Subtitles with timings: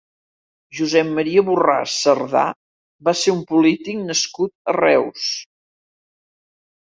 [0.77, 2.45] Josep Maria Borràs Sardà
[3.09, 5.27] va ser un polític nascut a Reus.